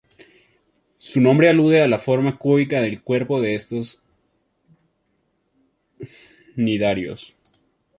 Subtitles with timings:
[0.97, 4.01] Su nombre alude a la forma cúbica del cuerpo de estos
[6.55, 7.35] cnidarios.